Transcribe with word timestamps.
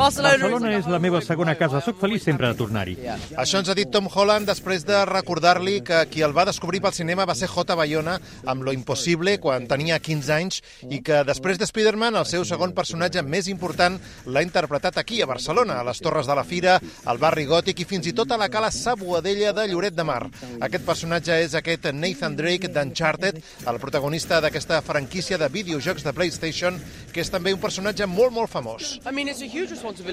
Barcelona 0.00 0.70
és 0.78 0.86
la 0.88 0.98
meva 1.02 1.18
segona 1.20 1.52
casa. 1.60 1.82
Sóc 1.84 1.98
feliç 2.00 2.24
sempre 2.24 2.48
de 2.48 2.56
tornar-hi. 2.56 2.94
Això 3.36 3.60
ens 3.60 3.68
ha 3.68 3.74
dit 3.76 3.90
Tom 3.92 4.06
Holland 4.08 4.48
després 4.48 4.86
de 4.88 5.02
recordar-li 5.04 5.82
que 5.84 5.98
qui 6.08 6.22
el 6.24 6.32
va 6.32 6.46
descobrir 6.48 6.80
pel 6.80 6.94
cinema 6.96 7.26
va 7.28 7.34
ser 7.36 7.50
J. 7.52 7.76
Bayona 7.76 8.14
amb 8.48 8.64
Lo 8.64 8.72
Impossible 8.72 9.34
quan 9.42 9.66
tenia 9.68 9.98
15 10.00 10.32
anys 10.32 10.62
i 10.88 11.02
que 11.04 11.18
després 11.28 11.60
de 11.60 11.68
Spider-Man 11.68 12.16
el 12.16 12.24
seu 12.30 12.46
segon 12.48 12.72
personatge 12.72 13.20
més 13.20 13.50
important 13.52 13.98
l'ha 14.24 14.44
interpretat 14.46 14.96
aquí, 15.02 15.20
a 15.20 15.28
Barcelona, 15.28 15.76
a 15.80 15.84
les 15.84 16.00
Torres 16.00 16.30
de 16.30 16.38
la 16.38 16.46
Fira, 16.48 16.78
al 17.04 17.20
barri 17.20 17.44
gòtic 17.50 17.84
i 17.84 17.88
fins 17.92 18.08
i 18.08 18.16
tot 18.16 18.32
a 18.32 18.40
la 18.40 18.48
cala 18.48 18.72
Sabuadella 18.72 19.52
de 19.52 19.68
Lloret 19.68 19.98
de 19.98 20.08
Mar. 20.08 20.22
Aquest 20.64 20.88
personatge 20.88 21.36
és 21.44 21.58
aquest 21.58 21.90
Nathan 21.92 22.38
Drake 22.40 22.72
d'Uncharted, 22.72 23.42
el 23.68 23.82
protagonista 23.84 24.40
d'aquesta 24.40 24.80
franquícia 24.80 25.36
de 25.36 25.52
videojocs 25.52 26.08
de 26.08 26.16
PlayStation, 26.16 26.80
que 27.12 27.20
és 27.20 27.28
també 27.28 27.52
un 27.52 27.60
personatge 27.60 28.08
molt, 28.08 28.32
molt 28.32 28.48
famós. 28.48 28.96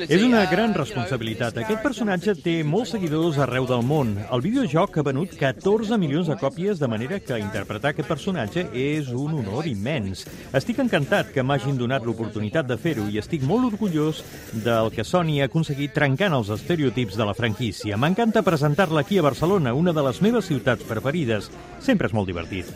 És 0.07 0.23
una 0.25 0.46
gran 0.50 0.73
responsabilitat. 0.73 1.59
Aquest 1.62 1.84
personatge 1.84 2.34
té 2.41 2.55
molts 2.66 2.95
seguidors 2.95 3.38
arreu 3.44 3.67
del 3.70 3.84
món. 3.86 4.16
El 4.34 4.41
videojoc 4.41 4.98
ha 4.98 5.03
venut 5.05 5.36
14 5.38 6.00
milions 6.02 6.30
de 6.31 6.38
còpies, 6.40 6.80
de 6.81 6.90
manera 6.90 7.20
que 7.22 7.38
interpretar 7.38 7.91
aquest 7.94 8.09
personatge 8.09 8.66
és 8.73 9.12
un 9.13 9.36
honor 9.38 9.67
immens. 9.70 10.26
Estic 10.58 10.81
encantat 10.81 11.30
que 11.36 11.45
m'hagin 11.45 11.77
donat 11.77 12.05
l'oportunitat 12.08 12.67
de 12.70 12.77
fer-ho 12.81 13.05
i 13.12 13.22
estic 13.22 13.45
molt 13.45 13.73
orgullós 13.73 14.23
del 14.66 14.90
que 14.95 15.05
Sony 15.05 15.38
ha 15.41 15.50
aconseguit 15.52 15.94
trencant 15.94 16.34
els 16.38 16.50
estereotips 16.58 17.17
de 17.20 17.30
la 17.30 17.38
franquícia. 17.38 17.98
M'encanta 17.98 18.45
presentar-la 18.45 19.05
aquí 19.05 19.17
a 19.20 19.28
Barcelona, 19.28 19.75
una 19.78 19.94
de 19.94 20.05
les 20.09 20.22
meves 20.25 20.50
ciutats 20.50 20.86
preferides. 20.89 21.52
Sempre 21.84 22.09
és 22.09 22.17
molt 22.17 22.30
divertit. 22.30 22.70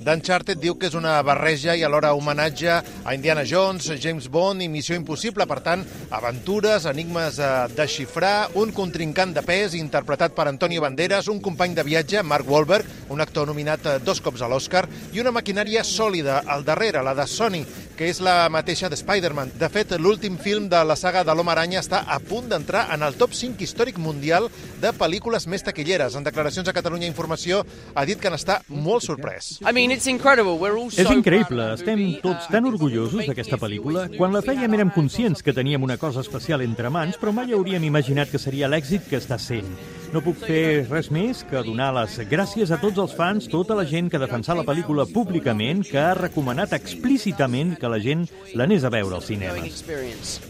D'Uncharted 0.00 0.60
diu 0.60 0.76
que 0.78 0.88
és 0.90 0.94
una 0.98 1.18
barreja 1.26 1.74
i 1.76 1.82
alhora 1.86 2.12
homenatge 2.14 2.70
a 2.70 3.14
Indiana 3.14 3.42
Jones, 3.46 3.90
James 4.00 4.28
Bond 4.30 4.62
i 4.62 4.68
Missió 4.68 4.96
Impossible. 4.98 5.46
Per 5.46 5.58
tant, 5.64 5.69
aventures, 6.10 6.86
enigmes 6.90 7.38
a 7.42 7.68
desxifrar, 7.68 8.50
un 8.60 8.72
contrincant 8.76 9.34
de 9.36 9.44
pes 9.46 9.76
interpretat 9.78 10.34
per 10.36 10.48
Antonio 10.50 10.82
Banderas, 10.82 11.28
un 11.30 11.40
company 11.44 11.74
de 11.76 11.84
viatge, 11.86 12.22
Mark 12.22 12.48
Wahlberg, 12.48 12.86
un 13.10 13.20
actor 13.20 13.48
nominat 13.50 13.86
dos 14.04 14.22
cops 14.24 14.42
a 14.42 14.50
l'Oscar, 14.50 14.86
i 15.12 15.22
una 15.22 15.34
maquinària 15.34 15.84
sòlida 15.86 16.42
al 16.46 16.64
darrere, 16.66 17.04
la 17.04 17.14
de 17.14 17.26
Sony, 17.30 17.62
que 18.00 18.08
és 18.08 18.16
la 18.24 18.48
mateixa 18.48 18.88
de 18.88 18.96
Spider-Man. 18.96 19.50
De 19.60 19.68
fet, 19.68 19.90
l'últim 20.00 20.38
film 20.40 20.70
de 20.72 20.78
la 20.88 20.94
saga 20.96 21.20
de 21.20 21.34
l'Home 21.36 21.52
Aranya 21.52 21.82
està 21.82 21.98
a 22.08 22.16
punt 22.16 22.48
d'entrar 22.48 22.86
en 22.94 23.04
el 23.04 23.18
top 23.20 23.34
5 23.36 23.60
històric 23.60 23.98
mundial 24.00 24.48
de 24.80 24.94
pel·lícules 24.96 25.44
més 25.52 25.66
taquilleres. 25.66 26.16
En 26.16 26.24
declaracions 26.24 26.70
a 26.70 26.72
Catalunya 26.72 27.10
Informació 27.10 27.60
ha 27.92 28.06
dit 28.08 28.16
que 28.16 28.32
n'està 28.32 28.62
molt 28.72 29.04
sorprès. 29.04 29.58
I 29.60 29.76
mean, 29.76 29.92
it's 29.92 30.08
incredible. 30.08 30.56
We're 30.56 30.80
all 30.80 30.88
so 30.88 31.04
És 31.04 31.12
increïble, 31.12 31.74
estem 31.76 32.06
tots 32.24 32.48
tan 32.48 32.72
orgullosos 32.72 33.28
d'aquesta 33.28 33.60
pel·lícula. 33.60 34.08
Quan 34.16 34.32
la 34.32 34.40
fèiem 34.48 34.80
érem 34.80 34.96
conscients 34.96 35.44
que 35.44 35.52
teníem 35.52 35.84
una 35.84 36.00
cosa 36.00 36.24
especial 36.24 36.64
entre 36.64 36.88
mans, 36.88 37.20
però 37.20 37.36
mai 37.36 37.52
hauríem 37.52 37.84
imaginat 37.84 38.32
que 38.32 38.40
seria 38.40 38.72
l'èxit 38.72 39.12
que 39.12 39.20
està 39.20 39.36
sent. 39.36 39.76
No 40.10 40.18
puc 40.24 40.40
fer 40.42 40.88
res 40.88 41.06
més 41.14 41.44
que 41.46 41.60
donar 41.62 41.92
les 41.94 42.16
gràcies 42.26 42.72
a 42.74 42.80
tots 42.82 42.98
els 42.98 43.12
fans, 43.14 43.44
tota 43.50 43.76
la 43.78 43.84
gent 43.86 44.08
que 44.10 44.18
ha 44.18 44.22
defensat 44.22 44.58
la 44.58 44.64
pel·lícula 44.66 45.04
públicament, 45.06 45.84
que 45.86 46.00
ha 46.02 46.16
recomanat 46.18 46.72
explícitament 46.74 47.76
que 47.78 47.90
la 47.90 48.00
gent 48.02 48.24
l'anés 48.58 48.82
a 48.82 48.90
veure 48.90 49.14
als 49.20 49.28
cinemes. 49.30 49.84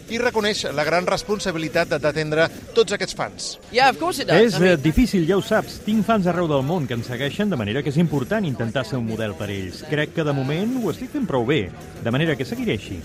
I 0.09 0.17
reconeix 0.17 0.63
la 0.73 0.85
gran 0.87 1.05
responsabilitat 1.05 1.93
d'atendre 1.93 2.47
tots 2.73 2.97
aquests 2.97 3.17
fans. 3.17 3.51
Yeah. 3.69 3.93
És 4.33 4.57
eh, 4.57 4.73
difícil, 4.81 5.27
ja 5.29 5.37
ho 5.37 5.45
saps. 5.45 5.77
Tinc 5.85 6.07
fans 6.09 6.25
arreu 6.31 6.49
del 6.49 6.65
món 6.65 6.89
que 6.89 6.97
ens 6.97 7.11
segueixen, 7.11 7.53
de 7.53 7.59
manera 7.61 7.85
que 7.85 7.93
és 7.93 8.01
important 8.01 8.47
intentar 8.49 8.81
ser 8.89 8.97
un 8.97 9.05
model 9.11 9.37
per 9.37 9.51
ells. 9.53 9.83
Crec 9.91 10.15
que 10.17 10.25
de 10.25 10.33
moment 10.33 10.73
ho 10.81 10.89
estic 10.89 11.13
fent 11.13 11.29
prou 11.29 11.45
bé, 11.45 11.61
de 12.01 12.13
manera 12.13 12.35
que 12.39 12.49
seguiré 12.49 12.79
així. 12.79 12.97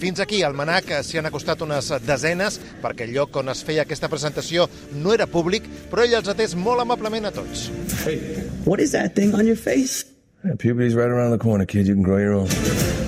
Fins 0.00 0.24
aquí, 0.24 0.40
al 0.42 0.56
Manac 0.56 0.88
s'hi 1.04 1.20
han 1.20 1.28
acostat 1.28 1.60
unes 1.68 1.92
desenes, 2.06 2.58
perquè 2.80 3.04
el 3.04 3.12
lloc 3.18 3.36
on 3.42 3.52
es 3.52 3.60
feia 3.66 3.84
aquesta 3.84 4.08
presentació 4.08 4.70
no 4.96 5.12
era 5.12 5.28
públic, 5.28 5.68
però 5.90 6.06
ell 6.06 6.18
els 6.20 6.28
atès 6.32 6.54
molt 6.54 6.84
amablement 6.84 7.26
a 7.26 7.34
tots. 7.34 7.68
What 8.64 8.80
is 8.80 8.92
that 8.92 9.14
thing 9.14 9.34
on 9.34 9.46
your 9.46 9.56
face? 9.56 10.04
Yeah, 10.44 10.54
puberty's 10.58 10.94
right 10.94 11.10
around 11.10 11.30
the 11.30 11.38
corner, 11.38 11.66
kid. 11.66 11.86
You 11.86 11.94
can 11.94 12.02
grow 12.02 12.18
your 12.18 12.34
own. 12.34 13.01